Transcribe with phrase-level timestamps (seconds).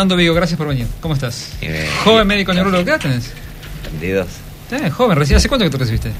[0.00, 0.86] Fernando Vigo, gracias por venir.
[1.00, 1.54] ¿Cómo estás?
[1.60, 1.74] Bien,
[2.04, 3.32] joven bien, médico neurólogo, ¿qué edad tenés?
[3.82, 4.26] 32.
[4.70, 6.12] Eh, joven, recién, ¿hace cuánto que te recibiste?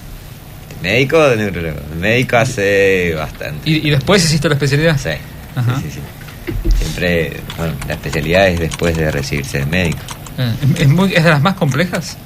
[0.82, 1.78] ¿Médico de neurólogo?
[2.00, 3.70] Médico hace bastante.
[3.70, 4.98] ¿Y, y después hiciste la especialidad?
[5.00, 5.10] Sí,
[5.54, 5.76] Ajá.
[5.76, 6.76] sí, sí, sí.
[6.76, 10.00] Siempre, bueno, la especialidad es después de recibirse de médico.
[10.38, 12.16] Eh, ¿es, muy- ¿Es de las más complejas?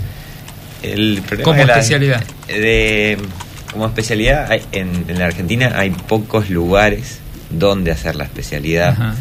[0.82, 2.25] El Como es la- especialidad.
[2.48, 3.19] de,
[3.71, 7.19] como especialidad, hay- en, en la Argentina hay pocos lugares
[7.50, 8.93] donde hacer la especialidad.
[8.93, 9.16] Ajá.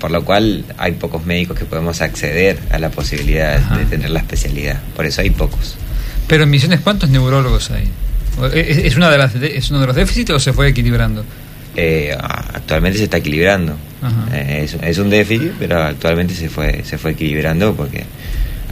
[0.00, 3.78] Por lo cual hay pocos médicos que podemos acceder a la posibilidad Ajá.
[3.78, 4.80] de tener la especialidad.
[4.96, 5.76] Por eso hay pocos.
[6.26, 7.88] Pero en Misiones, ¿cuántos neurólogos hay?
[8.40, 11.24] ¿O ¿Es, es una de las, ¿Es uno de los déficits o se fue equilibrando?
[11.76, 13.76] Eh, actualmente se está equilibrando.
[14.32, 18.04] Eh, es, es un déficit, pero actualmente se fue, se fue equilibrando porque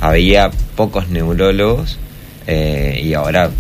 [0.01, 1.99] había pocos neurólogos
[2.47, 3.51] eh, y ahora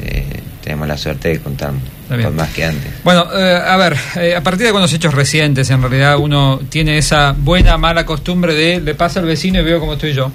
[0.00, 0.24] eh,
[0.62, 1.72] tenemos la suerte de contar
[2.08, 2.92] Más que antes.
[3.02, 6.98] Bueno, eh, a ver, eh, a partir de algunos hechos recientes, en realidad uno tiene
[6.98, 10.30] esa buena, mala costumbre de le pasa al vecino y veo cómo estoy yo.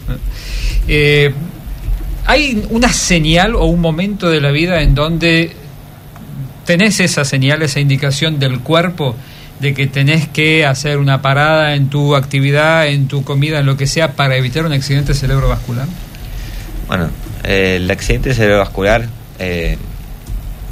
[0.88, 1.34] Eh,
[2.26, 5.56] ¿Hay una señal o un momento de la vida en donde
[6.66, 9.16] tenés esa señal, esa indicación del cuerpo
[9.60, 13.78] de que tenés que hacer una parada en tu actividad, en tu comida, en lo
[13.78, 15.88] que sea, para evitar un accidente cerebrovascular?
[16.88, 17.10] Bueno,
[17.44, 19.08] el accidente cerebrovascular,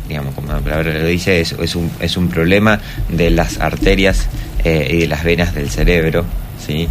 [0.09, 4.27] digamos, como la palabra lo dice, es, un, es un problema de las arterias
[4.65, 6.25] eh, y de las venas del cerebro.
[6.65, 6.89] ¿sí?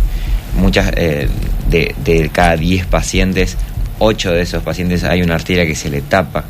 [0.56, 1.28] Muchas, eh,
[1.68, 3.58] de, de cada 10 pacientes,
[3.98, 6.44] 8 de esos pacientes hay una arteria que se le tapa.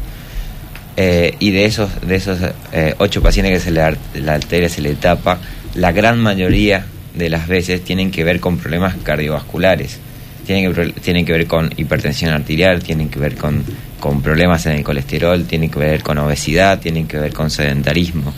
[1.01, 2.41] Eh, y de esos de esos
[2.73, 5.39] eh, ocho pacientes que se le, la arteria se le tapa,
[5.77, 10.01] la gran mayoría de las veces tienen que ver con problemas cardiovasculares.
[10.49, 13.63] Tienen que, tienen que ver con hipertensión arterial, tienen que ver con,
[14.01, 18.33] con problemas en el colesterol, tienen que ver con obesidad, tienen que ver con sedentarismo.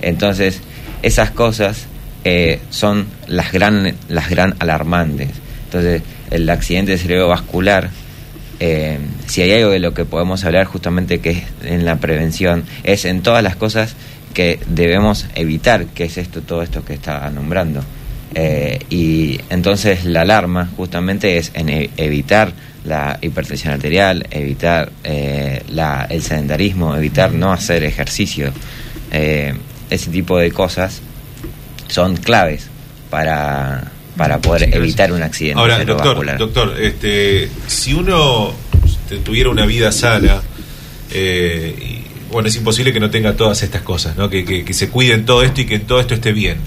[0.00, 0.60] Entonces,
[1.02, 1.86] esas cosas
[2.22, 5.30] eh, son las gran, las gran alarmantes.
[5.64, 7.90] Entonces, el accidente cerebrovascular
[8.60, 12.62] eh, si hay algo de lo que podemos hablar justamente que es en la prevención,
[12.84, 13.96] es en todas las cosas
[14.34, 17.82] que debemos evitar, que es esto, todo esto que está nombrando.
[18.34, 22.52] Eh, y entonces la alarma justamente es en e- evitar
[22.84, 28.52] la hipertensión arterial, evitar eh, la, el sedentarismo, evitar no hacer ejercicio.
[29.10, 29.54] Eh,
[29.90, 31.00] ese tipo de cosas
[31.88, 32.68] son claves
[33.10, 38.52] para, para poder Sí, evitar un accidente Ahora, doctor, doctor, este, si uno
[39.24, 40.42] tuviera una vida sana,
[41.12, 44.28] eh, y, bueno, es imposible que no tenga todas estas cosas, ¿no?
[44.28, 46.58] Que, que- que se cuiden todo esto y que todo esto esté bien.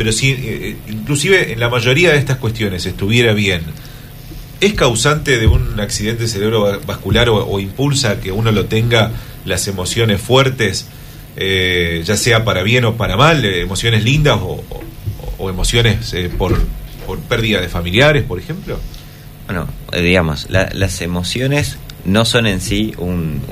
[0.00, 3.60] Pero si, eh, inclusive en la mayoría de estas cuestiones estuviera bien,
[4.58, 9.10] ¿es causante de un accidente cerebrovascular o, o impulsa que uno lo tenga
[9.44, 10.86] las emociones fuertes,
[11.36, 14.82] eh, ya sea para bien o para mal, eh, emociones lindas o, o-
[15.36, 16.58] o emociones eh, por,
[17.06, 18.80] por pérdida de familiares, por ejemplo?
[19.44, 23.42] Bueno, eh, digamos, la- las emociones no son en sí un,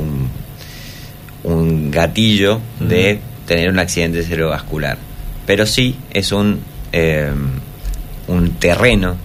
[1.45, 4.97] un, un gatillo de tener un accidente cerebrovascular,
[5.49, 6.61] pero sí es un,
[6.93, 7.33] eh,
[8.27, 9.17] un terreno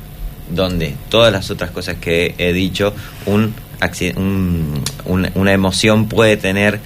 [0.49, 2.93] donde todas las otras cosas que he dicho,
[3.25, 3.53] un,
[4.15, 6.79] un- una, una emoción puede tener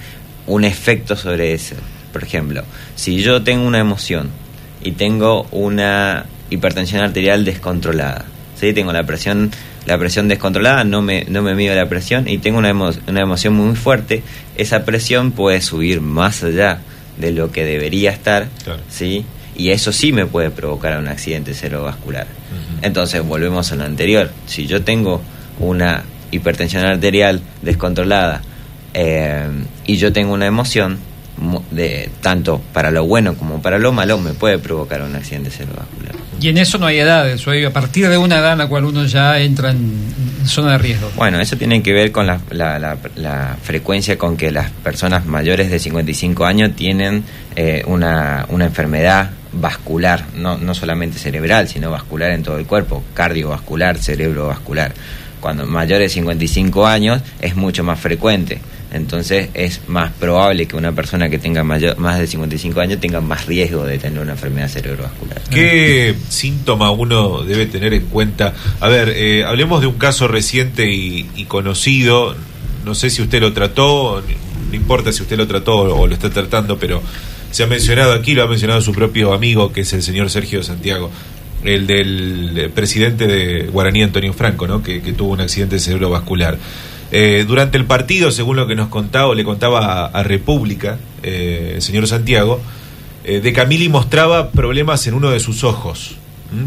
[0.48, 1.76] un efecto sobre eso.
[2.12, 2.64] Por ejemplo,
[2.96, 4.28] si yo tengo una emoción
[4.82, 8.24] y tengo una hipertensión arterial descontrolada,
[8.58, 8.72] ¿sí?
[8.72, 9.50] tengo la presión
[9.86, 13.20] la presión descontrolada, no me, no me mido la presión y tengo una, emo- una
[13.22, 14.22] emoción muy fuerte,
[14.56, 16.80] esa presión puede subir más allá
[17.18, 18.80] de lo que debería estar, Claro.
[18.88, 19.24] ¿sí?
[19.56, 22.26] y eso sí me puede provocar un accidente cerebrovascular.
[22.80, 24.30] Entonces volvemos a lo anterior.
[24.46, 25.20] Si yo tengo
[25.58, 28.40] una hipertensión arterial descontrolada
[28.94, 29.48] eh,
[29.84, 30.98] y yo tengo una emoción,
[31.70, 36.14] de tanto para lo bueno como para lo malo, me puede provocar un accidente cerebrovascular.
[36.40, 38.84] Y en eso no hay edades, o a partir de una edad en la cual
[38.84, 41.10] uno ya entra en en zona de riesgo.
[41.16, 45.26] Bueno, eso tiene que ver con la, la- la- la frecuencia con que las personas
[45.26, 47.24] mayores de 55 años tienen
[47.56, 53.02] eh, una, una enfermedad vascular, no, no solamente cerebral, sino vascular en todo el cuerpo,
[53.14, 54.92] cardiovascular, cerebrovascular.
[55.40, 58.60] Cuando mayores de 55 años es mucho más frecuente.
[58.90, 63.46] Entonces es más probable que una persona que tenga más de 55 años tenga más
[63.46, 65.42] riesgo de tener una enfermedad cerebrovascular.
[65.50, 68.54] ¿Qué síntoma uno debe tener en cuenta?
[68.80, 72.34] A ver, eh, hablemos de un caso reciente y, y conocido.
[72.84, 74.22] No sé si usted lo trató,
[74.70, 77.02] no importa si usted lo trató o lo está tratando, pero
[77.50, 80.62] se ha mencionado aquí, lo ha mencionado su propio amigo, que es el señor Sergio
[80.62, 81.10] Santiago,
[81.64, 84.82] el del presidente de Guaraní, Antonio Franco, ¿no?
[84.82, 86.56] que, que tuvo un accidente cerebrovascular.
[87.10, 91.82] Eh, durante el partido, según lo que nos contaba, le contaba a, República, eh, el
[91.82, 92.60] señor Santiago,
[93.24, 96.16] eh, De Camili mostraba problemas en uno de sus ojos.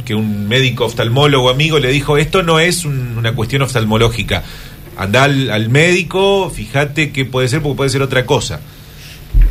[0.06, 4.44] que un médico oftalmólogo amigo le dijo, esto no es un- una cuestión oftalmológica,
[4.96, 8.62] anda al, médico, fíjate qué puede ser, porque puede ser otra cosa.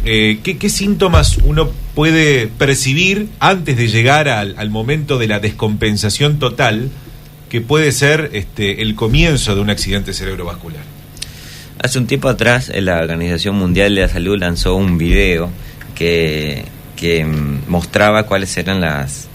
[0.04, 6.90] Eh, ¿qué, síntomas uno puede percibir antes de llegar al momento de la descompensación total
[7.50, 10.80] que puede ser este, el comienzo de un accidente cerebrovascular?
[11.82, 15.50] Hace un tiempo atrás eh, la Organización Mundial de la Salud lanzó un video
[15.94, 16.64] que,
[16.96, 19.28] que mm, mostraba cuáles eran las,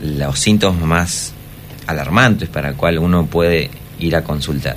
[0.00, 1.32] los síntomas más
[1.86, 4.76] alarmantes para el cual uno puede ir a consultar.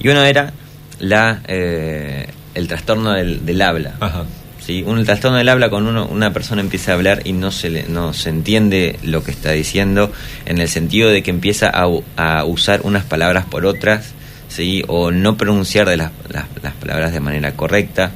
[0.00, 0.52] Y uno era
[0.98, 3.94] la, eh, el trastorno del, del habla.
[4.00, 4.24] Ajá.
[4.64, 4.82] ¿Sí?
[4.86, 7.70] Un el trastorno del habla cuando uno, una persona empieza a hablar y no se,
[7.70, 10.12] le, no se entiende lo que está diciendo
[10.46, 11.86] en el sentido de que empieza a,
[12.16, 14.12] a usar unas palabras por otras
[14.48, 14.82] ¿sí?
[14.88, 18.10] o no pronunciar de las, las, las palabras de manera correcta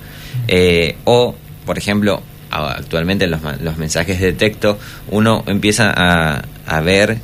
[0.49, 1.35] eh, o
[1.67, 4.79] por ejemplo actualmente en los, ma- los mensajes de texto
[5.11, 7.19] uno empieza a, a ver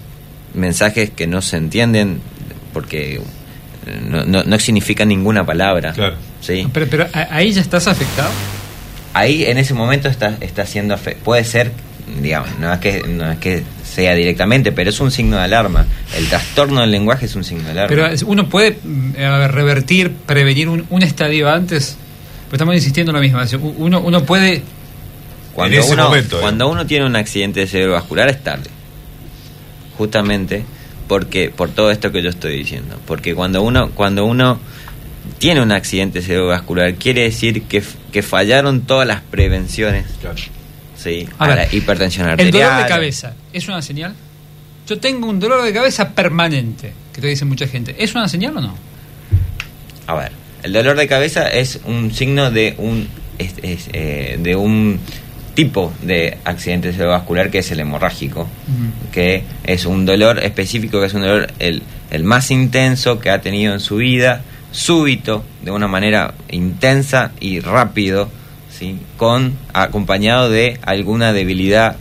[0.55, 2.20] mensajes que no se entienden
[2.73, 3.20] porque
[4.08, 6.16] no, no, no significan ninguna palabra Claro.
[6.40, 6.66] ¿sí?
[6.73, 8.31] Pero, pero ¿a- ahí ya estás afectado.
[9.14, 11.72] Ahí en ese momento está, está siendo puede ser
[12.22, 15.86] digamos no es que no es que sea directamente pero es un signo de alarma
[16.16, 18.78] el trastorno del lenguaje es un signo de alarma Pero uno puede
[19.18, 21.96] a ver, revertir, prevenir un, un estadio antes.
[22.48, 23.40] Pues estamos insistiendo en lo mismo.
[23.78, 24.62] Uno, uno puede.
[25.54, 26.40] cuando en ese uno momento, eh.
[26.40, 28.70] cuando uno tiene un accidente cerebrovascular es tarde
[29.96, 30.64] justamente
[31.06, 34.58] porque por todo esto que yo estoy diciendo porque cuando uno cuando uno
[35.38, 40.36] tiene un accidente cerebrovascular quiere decir que, que fallaron todas las prevenciones Claro.
[40.96, 44.14] sí A a, ver, la hipertensión El arterial dolor de cabeza, ¿es una señal?
[44.86, 47.94] Yo tengo un dolor de cabeza permanente, que te dice mucha gente.
[47.98, 48.74] ¿Es una señal o no?
[50.06, 50.32] A ver,
[50.64, 53.08] el dolor de cabeza es un signo de un
[53.38, 54.98] es- es, eh, de un
[55.54, 58.48] tipo de accidente cerebrovascular que es el hemorrágico,
[59.12, 63.40] que es un dolor específico, que es un dolor el, el más intenso que ha
[63.40, 64.42] tenido en su vida,
[64.72, 68.28] súbito, de una manera intensa y rápido,
[68.70, 68.99] ¿sí?
[69.17, 71.96] con acompañado de alguna debilidad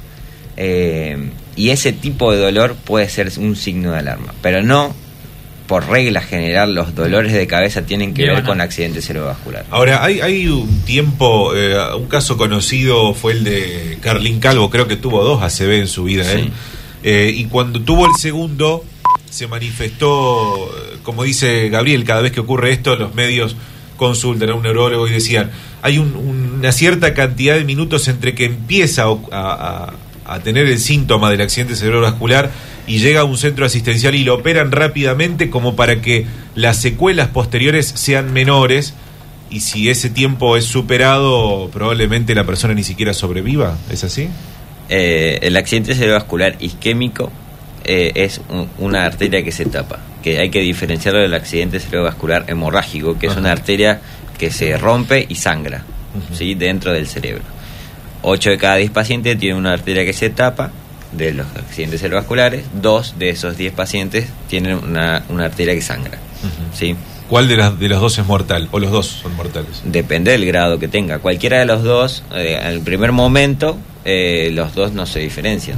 [0.58, 4.94] eh, y ese tipo de dolor puede ser un signo de alarma, pero no
[5.68, 9.66] por regla general los dolores de cabeza tienen que ver con accidente cerebrovascular.
[9.70, 14.88] Ahora, hay, hay un tiempo, eh, un caso conocido fue el de Carlín Calvo, creo
[14.88, 16.24] que tuvo dos ACV en su vida.
[16.24, 16.40] Sí.
[16.40, 16.52] él.
[17.04, 18.84] Eh, y cuando tuvo el segundo,
[19.30, 23.56] se manifestó, eh, como dice Gabriel, cada vez que ocurre esto, los medios
[23.98, 25.50] consultan a un neurólogo y decían,
[25.82, 26.16] hay un-
[26.60, 32.52] una cierta cantidad de minutos entre que empieza a tener el síntoma del accidente cerebrovascular
[32.86, 36.26] y llega a un centro asistencial y lo operan rápidamente como para que
[36.56, 38.94] las secuelas posteriores sean menores
[39.50, 44.30] y si ese tiempo es superado probablemente la persona ni siquiera sobreviva, ¿es así?
[44.90, 47.32] Eh, el accidente cerebrovascular isquémico
[47.84, 52.46] eh, es un- una arteria que se tapa, que hay que diferenciarlo del accidente cerebrovascular
[52.48, 54.02] hemorrágico, que es una arteria
[54.38, 55.84] que se rompe y sangra.
[56.34, 56.56] ¿sí?
[56.56, 57.44] dentro del cerebro.
[58.24, 60.72] 8 de cada 10 pacientes tienen una arteria que se tapa
[61.12, 66.18] de los accidentes cerebrovasculares, dos de esos 10 pacientes tienen una, una arteria que sangra.
[66.74, 66.96] ¿sí?
[67.30, 68.68] ¿Cuál de, las, de los dos es mortal?
[68.72, 69.82] ¿O los dos son mortales?
[69.86, 71.20] Depende del grado que tenga.
[71.20, 75.78] Cualquiera de los dos, eh, al primer momento, eh, los dos no se diferencian.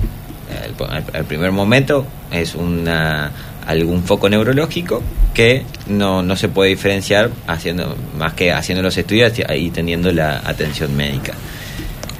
[1.14, 3.32] Al primer momento es una
[3.66, 5.04] algún foco neurológico
[5.34, 10.40] que no, no se puede diferenciar haciendo más que haciendo los estudios y teniendo la
[10.44, 11.34] atención médica.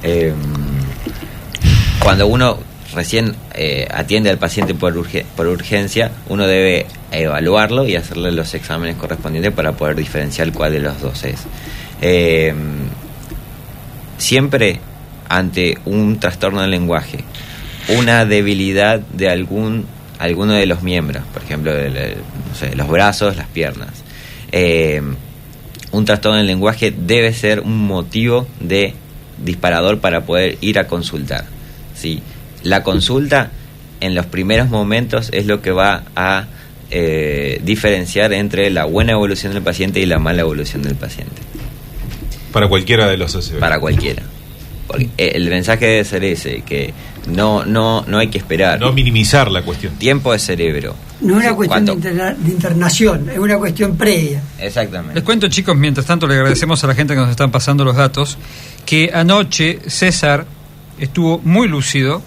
[0.04, 0.34] Eh,
[2.00, 2.58] cuando uno
[2.94, 8.54] recién eh, atiende al paciente por, urge- por urgencia, uno debe evaluarlo y hacerle los
[8.54, 11.42] exámenes correspondientes para poder diferenciar cuál de los dos es.
[12.02, 12.54] Eh,
[14.18, 14.80] siempre
[15.30, 17.24] ante un trastorno del lenguaje,
[17.90, 19.86] una debilidad de algún
[20.20, 23.90] alguno de los miembros, por ejemplo, no sé, los brazos, las piernas.
[24.52, 25.02] eh,
[25.92, 28.94] un trastorno del lenguaje debe ser un motivo de
[29.44, 31.44] disparador para poder ir a consultar.
[31.96, 32.22] ¿sí?
[32.64, 33.50] La consulta
[34.00, 36.46] en los primeros momentos es lo que va a
[36.92, 41.42] eh, diferenciar entre la buena evolución del paciente y la mala evolución del paciente,
[42.54, 43.60] Para cualquiera de los ACV.
[43.60, 44.24] para cualquiera.
[44.88, 46.94] Porque el mensaje debe ser ese, que
[47.28, 48.80] no, no, no hay que esperar.
[48.80, 49.94] No minimizar la cuestión.
[49.96, 50.96] Tiempo de cerebro.
[51.22, 52.10] No es una cuestión de, ¿cuánto?
[52.10, 54.42] interna- de internación, es una cuestión previa.
[54.60, 55.16] Exactamente.
[55.16, 57.96] Les cuento, chicos, mientras tanto le agradecemos a la gente que nos están pasando los
[57.96, 58.38] datos,
[58.86, 60.46] que anoche César
[61.00, 62.24] estuvo muy lúcido,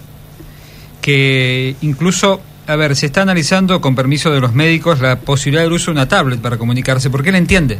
[1.01, 5.73] que incluso, a ver, se está analizando con permiso de los médicos la posibilidad del
[5.73, 7.79] uso de una tablet para comunicarse, porque él entiende,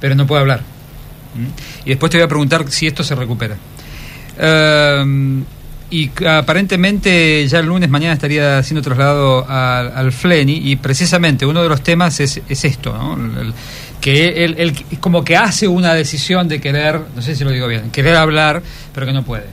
[0.00, 0.60] pero no puede hablar.
[1.34, 1.84] ¿Mm?
[1.84, 3.56] Y después te voy a preguntar si esto se recupera.
[4.38, 5.44] Ehm,
[5.90, 11.62] y aparentemente ya el lunes mañana estaría siendo trasladado al, al FLENI y precisamente uno
[11.62, 13.14] de los temas es, es esto, ¿no?
[13.14, 13.54] El- el-
[14.00, 17.66] que él, él como que hace una decisión de querer, no sé si lo digo
[17.66, 18.62] bien, querer hablar,
[18.94, 19.46] pero que no puede.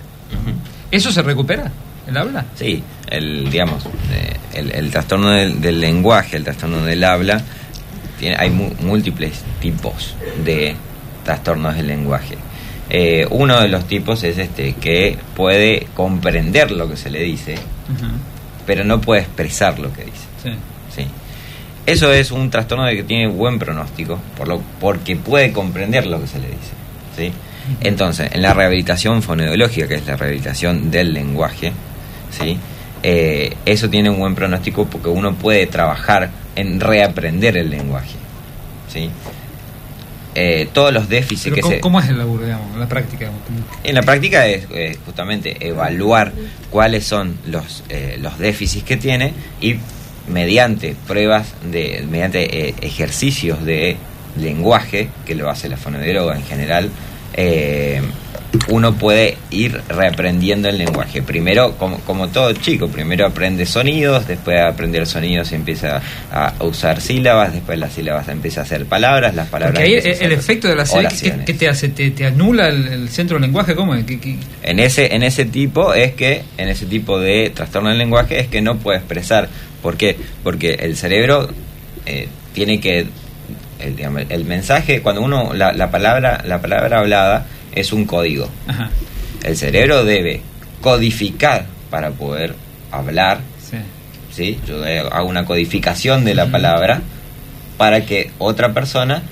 [0.92, 1.72] ¿Eso se recupera?
[2.08, 2.46] ¿El habla?
[2.56, 7.42] Sí, el, digamos, eh, el, el trastorno del, del lenguaje, el trastorno del habla,
[8.20, 10.76] tiene, hay mu- múltiples tipos de
[11.24, 12.38] trastornos del lenguaje.
[12.90, 17.56] Eh, uno de los tipos es este que puede comprender lo que se le dice,
[18.66, 20.26] pero no puede expresar lo que dice.
[20.44, 20.50] Sí.
[20.96, 21.08] ¿sí?
[21.86, 26.22] Eso es un trastorno de que tiene buen pronóstico, por lo, porque puede comprender lo
[26.22, 26.74] que se le dice.
[27.16, 27.32] ¿sí?
[27.82, 31.72] Entonces, en la rehabilitación fonodológica, que es la rehabilitación del lenguaje,
[32.32, 32.58] ¿sí?
[33.08, 38.16] Eh, eso tiene un buen pronóstico porque uno puede trabajar en reaprender el lenguaje.
[38.92, 39.10] ¿sí?
[40.38, 41.80] Eh, todos los déficits Pero que ¿cómo, se...
[41.80, 43.20] cómo es el laburo, digamos, la práctica?
[43.20, 43.42] digamos?
[43.84, 44.68] En la práctica es
[45.06, 46.34] justamente evaluar
[46.70, 49.78] cuáles son los, eh, los déficits que tiene y
[50.28, 53.98] mediante pruebas, de mediante eh, ejercicios de
[54.38, 56.90] lenguaje, que lo hace la fonodióloga en general,
[57.34, 58.02] eh,
[58.70, 61.22] uno puede ir reaprendiendo el lenguaje.
[61.22, 66.64] Primero, como, como todo chico, primero aprende sonidos, después de aprender sonidos empieza a, a
[66.64, 69.82] usar sílabas, después las sílabas empieza a hacer palabras, las palabras...
[69.84, 71.46] Ahí el hacer efecto de la serie, ¿qué, oraciones.
[71.46, 71.90] qué te hace?
[71.90, 73.76] ¿Te, te anula el, el centro del lenguaje?
[73.76, 74.06] ¿Cómo es?
[74.06, 77.98] ¿Qué- qué- En ese, en ese tipo es que, en ese tipo de trastorno del
[77.98, 79.50] lenguaje es que no puede expresar.
[79.82, 80.16] ¿Por qué?
[80.44, 81.50] Porque el cerebro
[82.06, 83.06] eh, tiene que,
[83.80, 87.46] el, digamos, el mensaje, cuando uno, la, la palabra, la palabra hablada
[87.76, 88.50] es un código.
[88.68, 88.90] Ajá,
[89.44, 90.42] El cerebro debe
[90.82, 92.56] codificar para poder
[92.92, 93.40] hablar,
[93.70, 93.78] sí.
[94.34, 94.60] ¿sí?
[94.68, 97.02] Yo eh, hago una codificación de la palabra
[97.78, 99.24] para que otra persona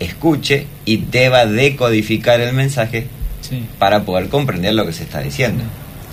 [0.00, 3.06] escuche y deba decodificar el mensaje
[3.40, 3.64] Sí.
[3.78, 5.62] para poder comprender lo que se está diciendo.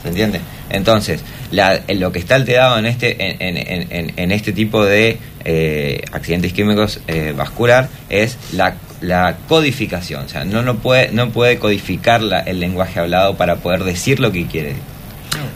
[0.03, 0.39] ¿Se entiende?
[0.69, 4.85] Entonces, la- en lo que está alterado en este, en, en- en- en este tipo
[4.85, 10.25] de eh, accidentes químicos eh, vascular es la, la codificación.
[10.25, 14.19] O sea, no, no, puede, no puede codificar la- el lenguaje hablado para poder decir
[14.19, 14.75] lo que quiere.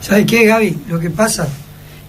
[0.00, 0.78] ¿Sabes qué, Gaby?
[0.88, 1.48] Lo que pasa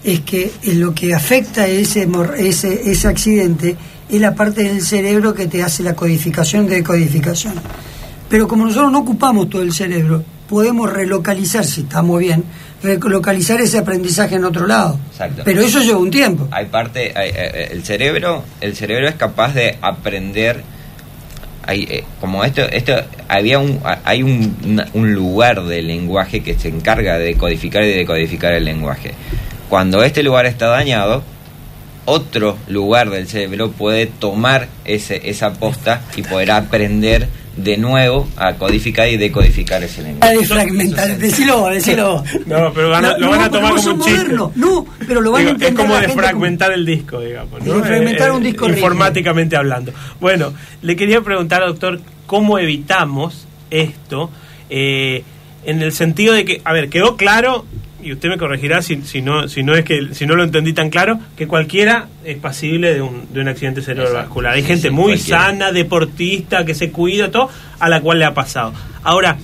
[0.03, 3.75] es que en lo que afecta ese, ese, ese accidente
[4.09, 7.53] es la parte del cerebro que te hace la codificación de decodificación.
[8.29, 12.43] Pero como nosotros no ocupamos todo el cerebro, podemos relocalizar, si estamos bien,
[12.81, 14.99] relocalizar ese aprendizaje en otro lado.
[15.11, 15.41] Exacto.
[15.45, 16.47] Pero eso lleva un tiempo.
[16.51, 20.63] hay parte hay- eh, el cerebro el cerebro es capaz de aprender
[21.63, 22.93] hay, eh, como esto esto
[23.27, 28.53] había un hay un, un lugar del lenguaje que se encarga de codificar y decodificar
[28.53, 29.13] el lenguaje.
[29.69, 31.23] Cuando este lugar está dañado
[32.05, 38.53] otro lugar del cerebro puede tomar ese esa posta y poder aprender de nuevo a
[38.55, 42.23] codificar y decodificar ese lenguaje de fragmentar, decilo decilo.
[42.45, 44.33] No, pero van a- lo van a tomar como un chiste.
[44.55, 47.19] No, pero lo van Digo, a entender es como la de gente fragmentar el disco,
[47.19, 47.63] digamos.
[47.65, 47.73] ¿no?
[47.73, 48.69] Un disco rígido.
[48.69, 49.91] Informáticamente hablando.
[50.21, 54.29] Bueno, le quería preguntar, doctor, ¿cómo evitamos esto?
[54.69, 55.23] Eh,
[55.65, 57.65] en el sentido de que, a ver, quedó claro,
[58.03, 60.73] y usted me corregirá si, si, no, si, no, es que, si no lo entendí
[60.73, 64.53] tan claro, que cualquiera es pasible de un, de un accidente cerebrovascular.
[64.53, 65.39] Hay Sí, gente sí, muy cualquiera.
[65.45, 68.73] sana, deportista, que se cuida, todo, a la cual le ha pasado.
[69.03, 69.37] Ahora,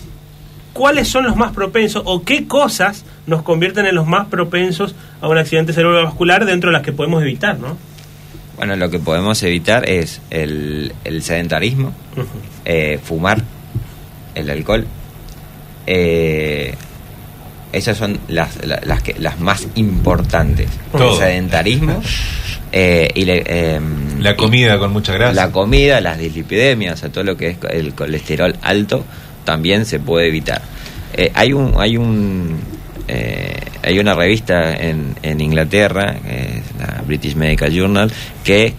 [0.73, 5.27] ¿cuáles son los más propensos o qué cosas nos convierten en los más propensos a
[5.27, 7.77] un accidente cerebrovascular dentro de las que podemos evitar, ¿no?
[8.57, 11.93] bueno lo que podemos evitar es el, el sedentarismo
[12.63, 13.41] eh, fumar,
[14.33, 14.85] el alcohol.
[15.87, 16.73] Eh,
[17.71, 20.67] esas son las, la- las, que, las más importantes.
[20.91, 21.13] Todo.
[21.13, 22.01] El sedentarismo
[22.71, 23.79] eh, y le- eh,
[24.19, 25.33] La comida con mucha grasa.
[25.33, 29.03] La comida, las dislipidemias, o sea, todo lo que es el colesterol alto
[29.43, 30.61] también se puede evitar.
[31.13, 32.59] Eh, hay un hay un
[33.07, 38.11] eh, hay una revista en, en Inglaterra, eh, la British Medical Journal,
[38.43, 38.73] que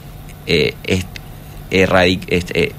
[0.46, 1.06] eh, es-
[1.70, 2.72] erradic- este,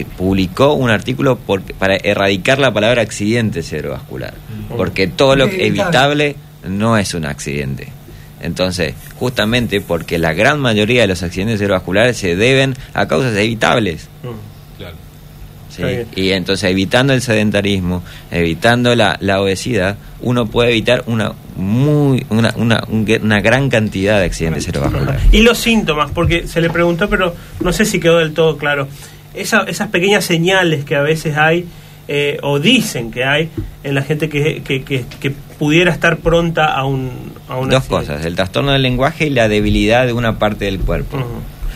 [0.00, 4.34] eh, publicó un artículo por- para erradicar la palabra accidente cerebrovascular,
[4.76, 6.36] porque todo lo que Evitable.
[6.68, 7.88] no es un accidente.
[8.42, 14.08] Entonces, justamente porque la gran mayoría de los accidentes cerebrovasculares se deben a causas evitables.
[14.22, 14.78] Mm.
[14.78, 14.96] Claro.
[16.16, 22.52] Y entonces, evitando el sedentarismo, evitando la, la obesidad, uno puede evitar una muy una,
[22.56, 25.22] una, un- una gran cantidad de accidentes cerebrovasculares.
[25.32, 28.88] Y los síntomas, porque se le preguntó, pero no sé si quedó del todo claro.
[29.34, 31.66] Esa- esas pequeñas señales que a veces hay,
[32.08, 33.48] eh, o dicen que hay,
[33.84, 37.10] en la gente que, que, que- que pudiera estar pronta a un,
[37.48, 37.88] a Dos accidente.
[37.88, 41.18] cosas, el trastorno del lenguaje y la debilidad de una parte del cuerpo.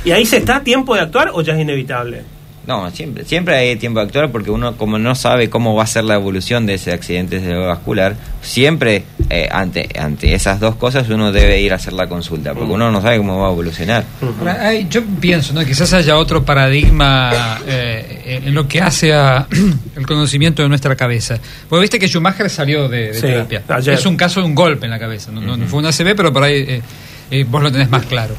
[0.05, 2.23] ¿Y ahí se está a tiempo de actuar o ya es inevitable?
[2.67, 5.87] No, siempre, siempre hay tiempo de actuar porque uno como no sabe cómo va a
[5.87, 11.33] ser la evolución de ese accidente cerebrovascular, siempre eh, ante, ante esas dos cosas uno
[11.33, 14.05] debe ir a hacer la consulta, porque uno no sabe cómo va a evolucionar.
[14.39, 15.65] Ahora, hay- yo pienso, ¿no?
[15.65, 19.47] Quizás haya otro paradigma eh, en lo que hace a
[19.97, 21.39] el conocimiento de nuestra cabeza.
[21.69, 23.63] Porque viste que Schumacher salió de, de Sí, terapia.
[23.69, 23.95] ayer.
[23.95, 25.33] Es un caso de un golpe en la cabeza.
[25.33, 26.83] No, no- no fue una ACV, pero por ahí eh,
[27.31, 28.35] eh, vos lo tenés más claro.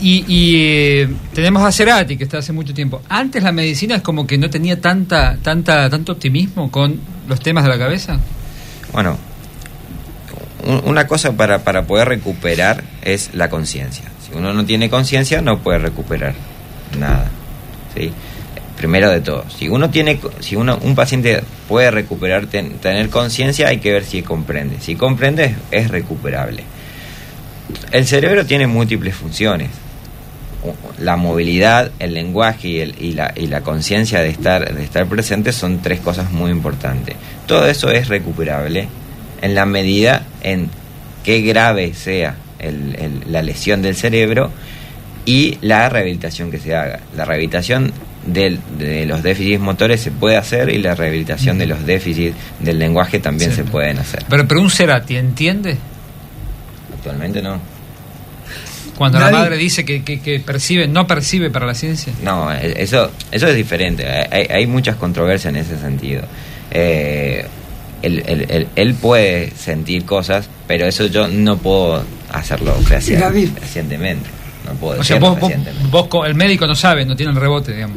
[0.00, 0.54] Y, y,
[1.02, 3.02] eh, tenemos a Cerati, que está hace mucho tiempo.
[3.08, 7.64] Antes la medicina es como que no tenía tanta, tanta, tanto optimismo con los temas
[7.64, 8.20] de la cabeza.
[8.92, 9.18] Bueno,
[10.64, 14.04] un- una cosa para, para poder recuperar es la conciencia.
[14.26, 16.34] Si uno no tiene conciencia, no puede recuperar
[16.98, 17.28] nada.
[17.96, 18.12] ¿sí?
[18.76, 23.68] Primero de todo, si uno tiene, si uno, un paciente puede recuperar, ten- tener conciencia,
[23.68, 24.76] hay que ver si comprende.
[24.80, 26.62] Si comprende, es, recuperable.
[27.90, 29.70] El cerebro tiene múltiples funciones.
[30.98, 35.06] La movilidad, el lenguaje y, el- y la, y la conciencia de estar, de estar
[35.06, 37.16] presente son tres cosas muy importantes.
[37.46, 38.88] Todo eso es recuperable
[39.42, 40.68] en la medida en
[41.24, 44.50] qué grave sea el- el- la lesión del cerebro
[45.24, 47.00] y la rehabilitación que se haga.
[47.16, 47.92] La rehabilitación
[48.26, 52.78] del- de los déficits motores se puede hacer y la rehabilitación de los déficits del
[52.78, 54.24] lenguaje también se pueden hacer.
[54.28, 55.76] Pero, pero un Cerati, ¿entiende?
[56.94, 57.60] Actualmente no.
[58.96, 62.12] Cuando la madre dice que, que, que percibe, no percibe para la ciencia.
[62.24, 64.04] No, eh, eso, eso es diferente.
[64.04, 66.22] Hay, hay muchas controversias en ese sentido.
[66.72, 67.46] Eh,
[68.02, 72.02] él, él- él- él puede sentir cosas, pero eso yo no puedo
[72.32, 74.28] hacerlo fehacientemente.
[74.66, 75.38] No puedo O sea, vos,
[76.26, 77.96] el médico no sabe, no tiene el rebote, digamos.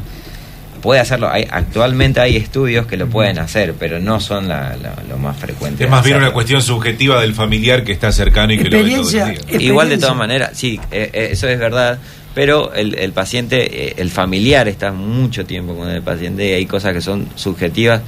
[0.82, 1.30] Puede hacerlo.
[1.30, 5.38] Hay, actualmente hay estudios que lo pueden hacer, pero no son la- la- lo más
[5.38, 5.84] frecuente.
[5.84, 8.78] Es más bien una cuestión subjetiva del familiar que está cercano y que lo ve
[8.78, 9.62] Experiencia, los días.
[9.62, 12.00] Igual de todas maneras, sí, eh, eh, eso es verdad,
[12.34, 16.66] pero el, el paciente, eh, el familiar está mucho tiempo con el paciente y hay
[16.66, 18.02] cosas que son subjetivas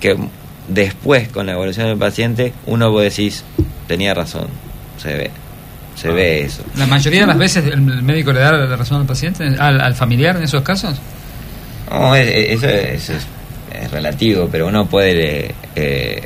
[0.00, 0.16] que
[0.68, 3.44] después con la evolución del paciente uno vos decís,
[3.86, 4.46] tenía razón,
[5.02, 5.30] se ve,
[5.96, 6.62] se ve eso.
[6.76, 9.94] La mayoría de las veces el médico le da la razón al paciente, al, al
[9.94, 10.96] familiar en esos casos.
[11.90, 13.26] No, es- es- eso, es, eso es-
[13.84, 15.46] es relativo, pero uno puede...
[15.46, 16.22] eh, eh,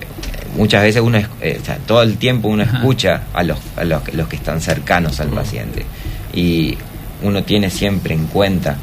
[0.57, 3.85] muchas veces uno, es- eh, o sea, todo el tiempo uno escucha a los, a
[3.85, 5.85] los, los que están cercanos al paciente
[6.33, 6.77] y
[7.23, 8.77] uno tiene siempre en cuenta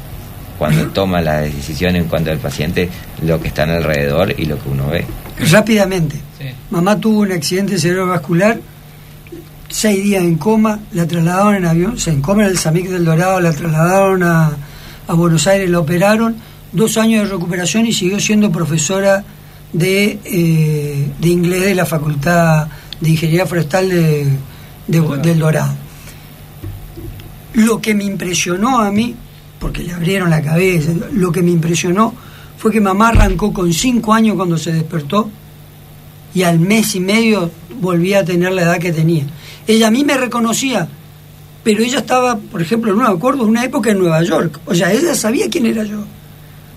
[0.58, 2.88] cuando toma la decisión en cuanto al paciente
[3.22, 5.04] lo que está alrededor y lo que uno ve.
[5.50, 6.16] Rápidamente.
[6.38, 6.46] Sí.
[6.70, 8.58] Mamá tuvo un accidente cerebrovascular,
[9.68, 12.88] seis días en coma, la trasladaron en avión, o sea, en coma en el Samic
[12.88, 14.50] del Dorado, la trasladaron a,
[15.08, 16.36] a Buenos Aires, la operaron,
[16.72, 19.24] dos años de recuperación y siguió siendo profesora
[19.72, 22.68] de, eh, de inglés de la Facultad
[23.00, 24.26] de Ingeniería Forestal de,
[24.86, 25.74] de- del Dorado.
[27.54, 29.14] Lo que me impresionó a mí,
[29.58, 32.14] porque le abrieron la cabeza, lo que me impresionó
[32.58, 35.30] fue que mamá arrancó con cinco años cuando se despertó
[36.34, 39.24] y al mes y medio volvía a tener la edad que tenía.
[39.66, 40.88] Ella a mí me reconocía,
[41.64, 44.60] pero ella estaba, por ejemplo, no me acuerdo, en una época en Nueva York.
[44.66, 46.04] O sea, ella sabía quién era yo.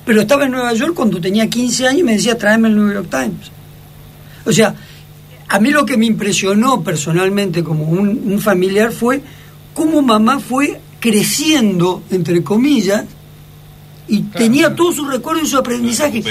[0.05, 2.93] Pero estaba en Nueva York cuando tenía 15 años y me decía, tráeme el New
[2.93, 3.51] York Times.
[4.45, 4.73] O sea,
[5.47, 9.21] a mí lo que me impresionó personalmente como un, un familiar fue
[9.73, 13.05] cómo mamá fue creciendo, entre comillas,
[14.11, 16.23] y tenía todos sus recuerdos y su aprendizaje.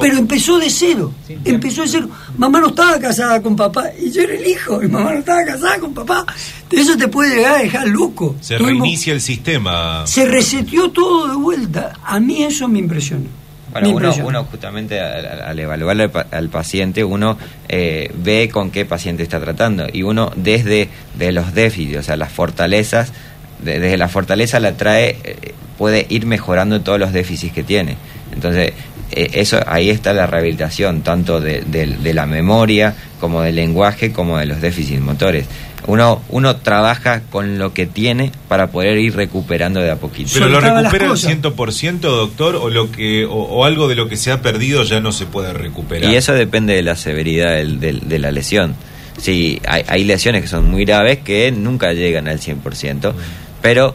[0.00, 1.12] Pero empezó de cero.
[1.26, 2.08] Sí, empezó de cero.
[2.38, 4.82] Mamá no estaba casada con papá y yo era el hijo.
[4.82, 6.24] Y mamá no estaba casada con papá.
[6.70, 8.34] Eso te puede llegar a dejar loco.
[8.40, 10.06] Se Tuvimos- reinicia el sistema.
[10.06, 11.92] se reseteó todo de vuelta.
[12.02, 13.26] A mí eso me impresionó.
[13.72, 17.36] Bueno, Me uno, uno justamente al, al- al evaluar al, pa- al paciente, uno
[17.68, 22.16] eh, ve con qué paciente está tratando y uno desde de los déficits, o sea,
[22.16, 23.12] las fortalezas,
[23.62, 27.96] desde la fortaleza la trae, eh, puede ir mejorando todos los déficits que tiene.
[28.32, 28.72] Entonces,
[29.12, 34.12] eh, eso ahí está la rehabilitación, tanto de, de- de la memoria como del lenguaje,
[34.12, 35.46] como de los déficits motores.
[35.86, 40.30] Uno, uno trabaja con lo que tiene para poder ir recuperando de a poquito.
[40.34, 41.30] Pero lo recupera al cosas.
[41.32, 45.00] 100%, doctor, o lo que o, o algo de lo que se ha perdido ya
[45.00, 46.10] no se puede recuperar.
[46.12, 48.74] Y eso depende de la severidad del- del- de la lesión.
[49.18, 53.12] Sí, hay, hay lesiones que son muy graves que nunca llegan al 100%,
[53.62, 53.94] pero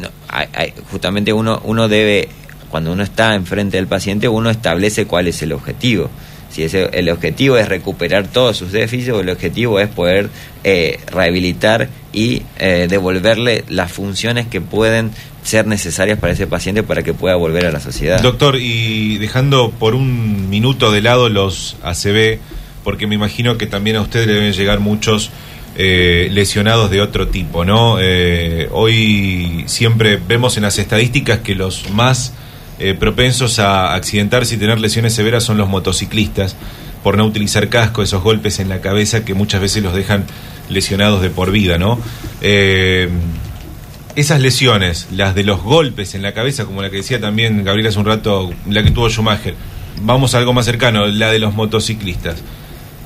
[0.00, 2.28] no, hay- justamente uno, uno debe,
[2.70, 6.10] cuando uno está enfrente del paciente, uno establece cuál es el objetivo.
[6.50, 10.30] Si ese, el objetivo es recuperar todos sus déficits o el objetivo es poder
[10.64, 15.10] eh, rehabilitar y eh, devolverle las funciones que pueden
[15.44, 18.20] ser necesarias para ese paciente para que pueda volver a la sociedad.
[18.22, 22.38] Doctor, y dejando por un minuto de lado los ACV,
[22.82, 25.30] porque me imagino que también a usted le deben llegar muchos
[25.80, 27.98] eh, lesionados de otro tipo, ¿no?
[28.00, 32.34] Eh, hoy siempre vemos en las estadísticas que los más
[32.80, 36.56] eh, propensos a accidentarse y tener lesiones severas son los motociclistas,
[37.04, 40.24] por no utilizar casco, esos golpes en la cabeza que muchas veces los dejan
[40.68, 41.98] lesionados de por vida, ¿no?
[42.40, 43.08] Eh,
[44.16, 47.86] esas lesiones, las de los golpes en la cabeza, como la que decía también Gabriel
[47.86, 49.54] hace un rato, la que tuvo Schumacher,
[50.02, 52.42] vamos a algo más cercano, la de los motociclistas.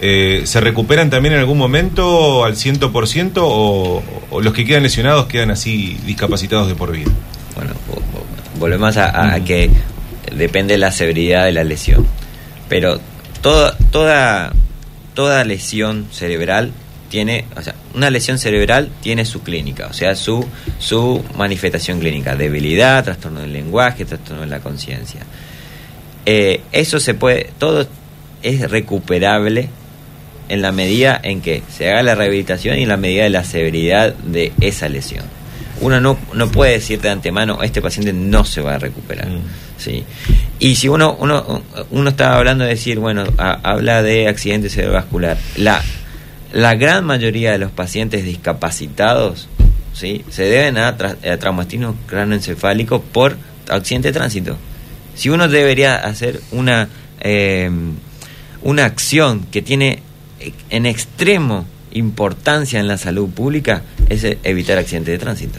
[0.05, 5.27] Eh, ¿Se recuperan también en algún momento al 100% o, o los que quedan lesionados
[5.27, 7.11] quedan así discapacitados de por vida?
[7.55, 9.71] Bueno, vo- vo- volvemos a, a que
[10.35, 12.05] depende de la severidad de la lesión.
[12.69, 12.99] Pero
[13.43, 14.53] toda, toda,
[15.15, 16.73] toda lesión cerebral
[17.09, 20.45] tiene, o sea, una lesión cerebral tiene su clínica, o sea, su,
[20.81, 25.21] su manifestación clínica, debilidad, trastorno del lenguaje, trastorno de la conciencia.
[26.27, 27.87] Eh, eso se puede, todo
[28.43, 29.69] es recuperable
[30.49, 33.45] en la medida en que se haga la rehabilitación y en la medida de la
[33.45, 35.25] severidad de esa lesión.
[35.81, 39.27] Uno no, no puede decir de antemano, este paciente no se va a recuperar.
[39.29, 39.41] Mm.
[39.79, 40.05] ¿sí?
[40.61, 45.37] Y si uno, uno, uno estaba hablando de decir, bueno, ha- habla de accidente cerebrovascular,
[45.57, 45.83] la,
[46.53, 49.49] la gran mayoría de los pacientes discapacitados
[49.93, 50.25] ¿sí?
[50.31, 53.37] se deben a, tra- a traumatismo cráneoencefálico por
[53.69, 54.57] accidente de tránsito.
[55.17, 56.89] Si uno debería hacer una,
[57.21, 57.69] eh,
[58.63, 59.99] una acción que tiene
[60.71, 65.59] en extremo importancia en la salud pública, es eh, evitar accidentes de tránsito.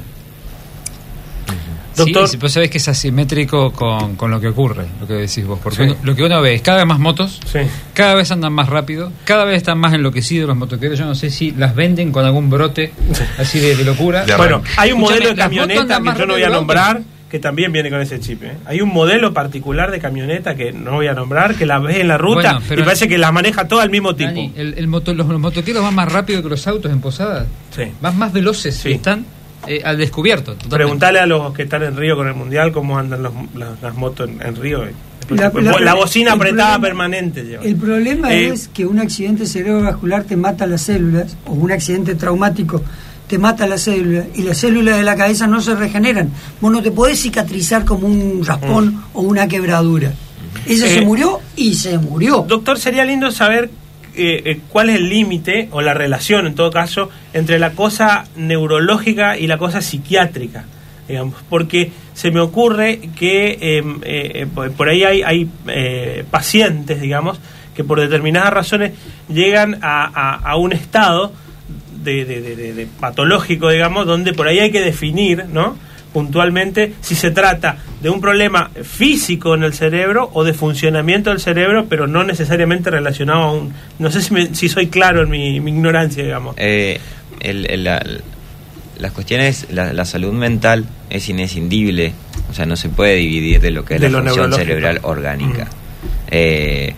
[1.96, 5.14] Doctor- Sí, sí, pues sabes que es asimétrico con, con lo que ocurre, lo que
[5.14, 5.60] decís vos.
[5.62, 5.84] Porque Sí.
[5.84, 7.60] uno- lo que uno ve es cada vez más motos, Sí.
[7.94, 10.98] cada vez andan más rápido, cada vez están más enloquecidos los motoqueros.
[10.98, 12.94] Yo no sé si las venden con algún brote
[13.38, 14.26] así de, de locura.
[14.26, 17.02] De Bueno, hay un Escúchame, modelo de camioneta que yo no voy a nombrar.
[17.34, 18.44] Que también viene con ese chip.
[18.44, 18.58] ¿eh?
[18.68, 22.08] Hay un modelo particular de camioneta que no voy a nombrar, que la ves en
[22.08, 24.30] la ruta Bueno, pero- y parece que la maneja todo al mismo tipo.
[24.30, 27.48] Dani, el, el moto- los, los motoqueros van más rápido que los autos en Posada.
[27.76, 27.86] Sí.
[28.02, 28.90] Van más veloces Sí.
[28.90, 29.26] y están
[29.66, 30.52] eh, al descubierto.
[30.52, 30.76] totalmente.
[30.76, 33.96] Preguntale a los que están en Río con el Mundial cómo andan los- las, las
[33.96, 34.84] motos en, en Río.
[35.30, 37.44] La- La, la- bocina apretada problema- permanente.
[37.46, 37.64] lleva.
[37.64, 42.14] El problema Eh, es que un accidente cerebrovascular te mata las células, o un accidente
[42.14, 42.84] traumático
[43.34, 46.30] te mata las células, y las células de la cabeza no se regeneran.
[46.62, 50.12] Vos no te podés cicatrizar como un raspón o una quebradura.
[50.68, 52.46] Ella Eh, se murió y se murió.
[52.48, 53.72] Doctor, sería lindo saber
[54.16, 58.26] eh, eh, cuál es el límite o la relación, en todo caso, entre la cosa
[58.36, 60.66] neurológica y la cosa psiquiátrica,
[61.08, 67.02] digamos, porque se me ocurre que eh, eh, eh, por ahí hay, hay eh, pacientes,
[67.02, 67.40] digamos,
[67.76, 68.92] que por determinadas razones
[69.28, 71.34] llegan a, a- a un estado
[72.04, 75.78] de, de- de- de- de patológico, digamos, donde por ahí hay que definir, ¿no?
[76.14, 81.40] puntualmente si se trata de un problema físico en el cerebro o de funcionamiento del
[81.40, 83.74] cerebro, pero no necesariamente relacionado a un...
[83.98, 86.54] No sé si, me- si soy claro en mi, mi ignorancia, digamos.
[86.60, 87.00] Eh,
[87.40, 88.06] el- el- la-
[89.00, 92.14] las cuestiones, la, la salud mental es inescindible,
[92.52, 95.64] o sea, no se puede dividir de lo que es De la función cerebral orgánica.
[95.66, 95.68] Mm.
[96.30, 96.94] Eh,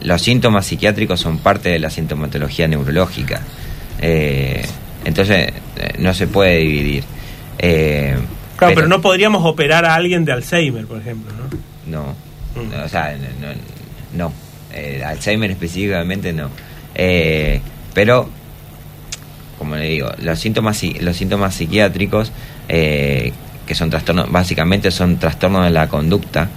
[0.00, 3.42] los síntomas psiquiátricos son parte de la sintomatología neurológica.
[4.00, 4.64] Eh,
[5.04, 7.04] entonces, eh, no se puede dividir.
[7.58, 8.16] Eh,
[8.56, 11.30] Claro, pero, no podríamos operar a alguien de Alzheimer, por ejemplo,
[11.86, 11.96] ¿no?
[11.98, 12.14] No,
[12.62, 12.70] Mm.
[12.70, 13.54] no, o sea, no, no,
[14.28, 14.32] no.
[14.72, 16.48] Eh, Alzheimer específicamente no.
[16.94, 17.60] Eh,
[17.92, 18.28] pero,
[19.58, 22.32] como le digo, los síntomas, los síntomas psiquiátricos,
[22.68, 23.32] eh,
[23.66, 26.48] que son trastornos, básicamente son trastornos de la conducta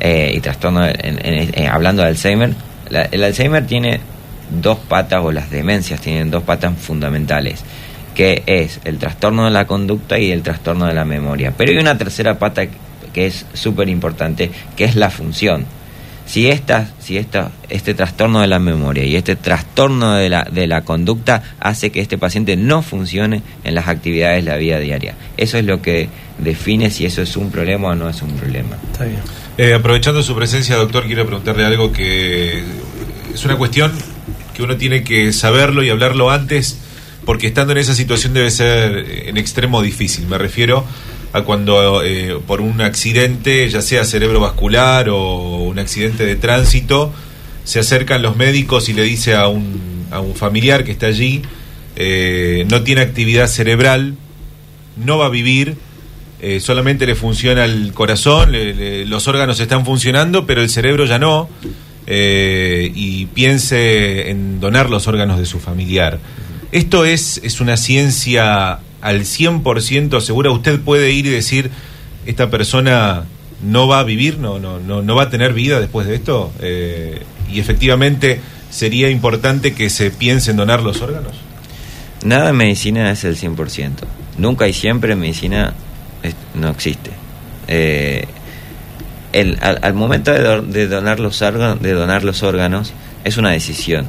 [0.00, 2.52] eh, y trastornos, en- en- en- hablando de Alzheimer,
[2.90, 4.00] la- el Alzheimer tiene
[4.50, 7.62] dos patas, o las demencias tienen dos patas fundamentales,
[8.14, 11.52] que es el trastorno de la conducta y el trastorno de la memoria.
[11.56, 12.62] Pero hay una tercera pata
[13.12, 15.66] que es súper importante, que es la función.
[16.26, 20.66] Si, esta, si esta, este trastorno de la memoria y este trastorno de la, de
[20.66, 25.14] la conducta hace que este paciente no funcione en las actividades de la vida diaria.
[25.38, 28.76] Eso es lo que define si eso es un problema o no es un problema.
[28.92, 29.20] Está bien.
[29.56, 32.62] Eh, aprovechando su presencia, doctor, quiero preguntarle algo que
[33.32, 33.90] es una cuestión
[34.58, 36.78] que uno tiene que saberlo y hablarlo antes,
[37.24, 40.26] porque estando en esa situación debe ser eh, en extremo difícil.
[40.26, 40.84] Me refiero
[41.32, 47.12] a cuando eh, por un accidente, ya sea cerebrovascular o un accidente de tránsito,
[47.62, 51.42] se acercan los médicos y le dice a un, a un familiar que está allí,
[51.94, 54.16] eh, no tiene actividad cerebral,
[54.96, 55.76] no va a vivir,
[56.40, 61.04] eh, solamente le funciona el corazón, le- le- los órganos están funcionando, pero el cerebro
[61.04, 61.48] ya no,
[62.10, 66.18] eh, y piense en donar los órganos de su familiar.
[66.72, 70.50] ¿Esto es, es una ciencia al 100% segura?
[70.50, 71.70] ¿Usted puede ir y decir,
[72.24, 73.24] esta persona
[73.62, 76.50] no va a vivir, no, no, no, no va a tener vida después de esto?
[76.60, 77.20] Eh,
[77.52, 78.40] y efectivamente
[78.70, 81.34] sería importante que se piense en donar los órganos.
[82.24, 83.90] Nada en medicina es el 100%.
[84.38, 85.74] Nunca y siempre en medicina
[86.54, 87.10] no existe.
[87.66, 88.26] Eh,
[89.32, 92.92] el, al, al momento de, do- de donar los órganos, de donar los órganos
[93.24, 94.06] es una decisión.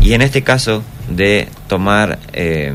[0.00, 2.72] Y en este caso de tomar eh,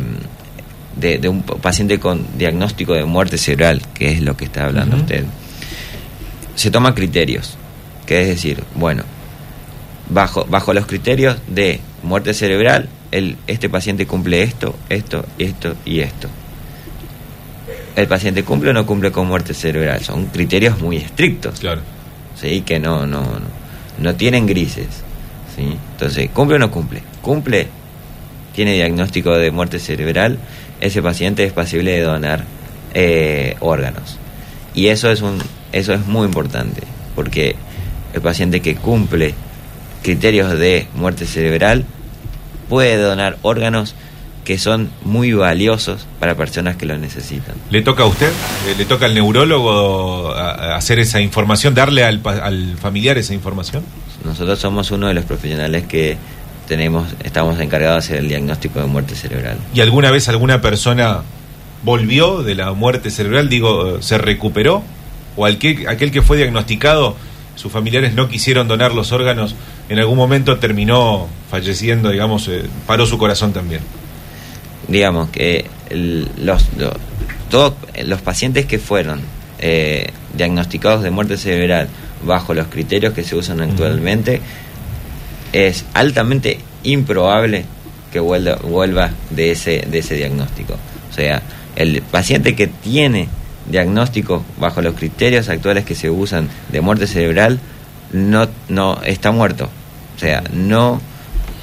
[0.96, 4.98] de, de un paciente con diagnóstico de muerte cerebral, que es lo que está hablando
[4.98, 5.24] usted,
[6.56, 7.58] se toma criterios,
[8.06, 9.04] que es decir, bueno,
[10.10, 16.02] bajo, bajo los criterios de muerte cerebral, el, este paciente cumple esto, esto, esto y
[16.02, 16.28] esto.
[17.96, 20.02] El paciente cumple o no cumple con muerte cerebral.
[20.04, 21.60] Son criterios muy estrictos.
[21.60, 21.82] Claro.
[22.36, 22.62] ¿sí?
[22.62, 23.48] que no, no, no,
[24.00, 24.88] no tienen grises.
[25.56, 25.78] ¿sí?
[25.92, 27.04] Entonces, ¿cumple o no cumple?
[27.22, 27.68] Cumple,
[28.54, 30.40] tiene diagnóstico de muerte cerebral,
[30.82, 32.44] ese paciente es pasible de donar
[32.94, 34.18] eh, órganos.
[34.76, 35.40] Y eso es, un,
[35.72, 36.82] eso es muy importante,
[37.16, 37.56] porque
[38.14, 39.34] el paciente que cumple
[40.02, 41.86] criterios de muerte cerebral
[42.68, 43.96] puede donar órganos
[44.44, 47.56] que son muy valiosos para personas que lo necesitan.
[47.70, 48.32] ¿Le toca a usted?
[48.68, 53.84] Eh, ¿Le toca al neurólogo hacer esa información, darle al, al familiar esa información?
[54.24, 56.18] Nosotros somos uno de los profesionales que
[56.68, 59.58] tenemos, estamos encargados de hacer el diagnóstico de muerte cerebral.
[59.74, 61.22] ¿Y alguna vez alguna persona
[61.84, 63.50] volvió de la muerte cerebral?
[63.50, 64.84] Digo, ¿se recuperó?
[65.36, 67.16] ¿O aquel que fue diagnosticado,
[67.56, 69.56] sus familiares no quisieron donar los órganos,
[69.90, 73.82] en algún momento terminó falleciendo, digamos, eh, paró su corazón también?
[74.88, 76.96] Digamos que el- los, lo-
[77.50, 77.74] todos
[78.06, 79.22] los pacientes que fueron
[79.60, 81.88] eh, diagnosticados de muerte cerebral
[82.26, 84.42] bajo los criterios que se usan actualmente,
[85.52, 87.66] es altamente improbable
[88.12, 90.76] que vuelva, vuelva de, ese, de ese diagnóstico.
[91.10, 91.42] O sea,
[91.76, 93.28] el paciente que tiene
[93.70, 97.60] diagnóstico bajo los criterios actuales que se usan de muerte cerebral
[98.12, 99.70] no, no está muerto.
[100.16, 101.02] O sea, no,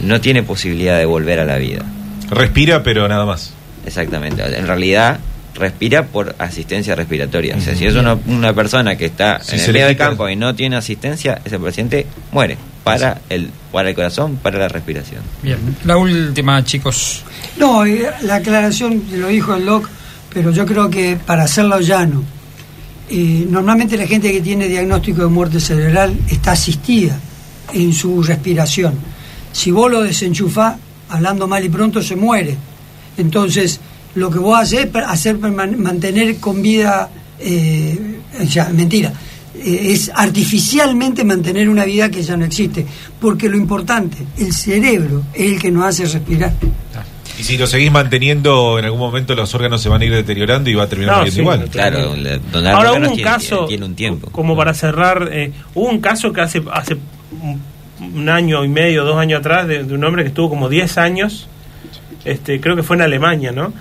[0.01, 1.85] no tiene posibilidad de volver a la vida.
[2.31, 3.53] Respira, pero nada más.
[3.87, 4.43] Exactamente.
[4.43, 5.21] En realidad
[5.55, 7.57] respira por asistencia respiratoria.
[7.57, 10.29] O sea, si es una, una persona que está Si en el medio del campo
[10.29, 15.23] y no tiene asistencia, ese paciente muere para el, para el corazón, para la respiración.
[15.43, 17.23] Bien, la última, chicos.
[17.59, 19.89] No, eh, la aclaración lo dijo el doc,
[20.33, 22.23] pero yo creo que para hacerlo llano,
[23.11, 27.19] eh, normalmente la gente que tiene diagnóstico de muerte cerebral está asistida
[27.73, 28.95] en su respiración.
[29.53, 30.77] Si vos lo desenchufás,
[31.11, 32.57] hablando mal y pronto, se muere.
[33.17, 33.81] Entonces,
[34.15, 38.19] lo que vos haces es hacer mantener con vida, eh,
[38.49, 39.13] ya, mentira,
[39.55, 42.87] eh, es artificialmente mantener una vida que ya no existe.
[43.21, 46.53] Porque lo importante, el cerebro es el que nos hace respirar.
[47.39, 50.69] Y si lo seguís manteniendo, en algún momento los órganos se van a ir deteriorando
[50.69, 51.71] y va a terminar No, muriendo sí, igual.
[51.71, 52.15] Claro,
[52.53, 54.29] donar Ahora hubo un tiene, caso, tiene un tiempo.
[54.31, 56.99] como para cerrar, eh, hubo un caso que hace hace
[58.01, 60.99] un, año y medio, dos años atrás, de, de un hombre que estuvo como 10
[60.99, 61.49] años,
[62.25, 63.73] este, creo que fue en Alemania, ¿no?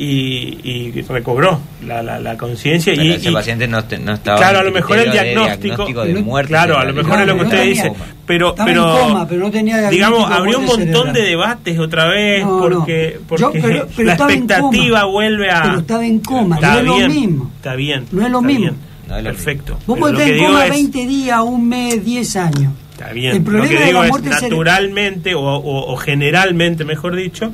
[0.00, 4.38] Y, y recobró la, la, la conciencia y, ese y- paciente no, te- no estaba
[4.38, 7.34] claro, a lo mejor el de diagnóstico, de muerte claro, a lo mejor es lo
[7.36, 7.92] que usted no dice,
[8.24, 12.06] pero, estaba pero, en coma, pero no tenía digamos, habría un montón de debates otra
[12.06, 12.76] vez No, no.
[12.76, 15.04] porque, porque Yo- pero- pero la expectativa coma.
[15.12, 15.62] vuelve a...
[15.62, 17.50] Pero estaba en coma, Está no es lo mismo.
[17.56, 18.04] Está bien.
[18.12, 18.60] No es lo mismo.
[18.60, 18.76] bien.
[19.08, 19.78] No es lo Perfecto.
[19.84, 22.72] Vos podés estar en coma es- 20 días, un mes, 10 años.
[22.98, 23.36] Está bien.
[23.36, 27.14] El problema lo que de digo la es muerte naturalmente o, o- o generalmente, mejor
[27.14, 27.52] dicho,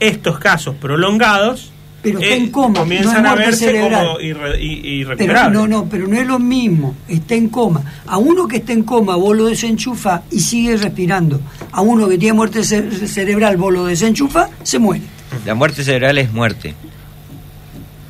[0.00, 1.70] estos casos prolongados
[2.02, 4.06] Pero está eh, en coma, comienzan no es a muerte verse cerebral.
[4.06, 6.94] como irre- i- Pero, no, no, pero no es lo mismo.
[7.08, 7.82] Está en coma.
[8.06, 11.40] A uno que está en coma, vos lo desenchufa y sigue respirando.
[11.72, 15.04] A uno que tiene muerte ce- cerebral, vos lo desenchufa, se muere.
[15.44, 16.74] La muerte cerebral es muerte.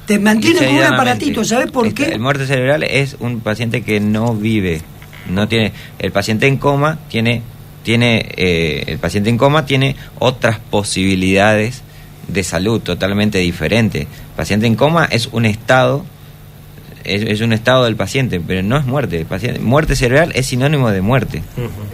[0.06, 2.12] Te mantiene con un aparatito, ¿sabes por Este, qué?
[2.12, 4.82] El muerte cerebral es un paciente que no vive,
[5.30, 5.72] no tiene.
[5.98, 7.42] El paciente en coma tiene,
[7.82, 11.82] tiene, eh, el paciente en coma tiene otras posibilidades
[12.28, 14.02] de salud totalmente diferentes.
[14.02, 16.04] El paciente en coma es un estado,
[17.04, 19.20] es, es un estado del paciente, pero no es muerte.
[19.20, 21.42] El paciente, muerte cerebral es sinónimo de muerte.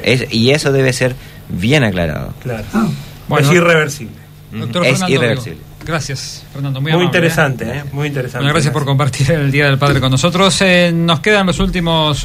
[0.02, 1.14] Es- y eso debe ser
[1.48, 2.32] bien aclarado.
[2.42, 2.64] Claro.
[2.72, 2.88] Ah,
[3.28, 3.48] Bueno.
[3.50, 4.14] es irreversible.
[4.52, 5.60] Doctor es Fernando irreversible.
[5.84, 6.80] Gracias, Fernando.
[6.80, 7.78] Muy, Muy, amable, interesante, ¿eh?
[7.78, 7.84] ¿eh?
[7.92, 8.38] Muy interesante.
[8.44, 10.60] Bueno, gracias por compartir el Día del Padre con nosotros.
[10.62, 12.24] Eh, nos quedan los últimos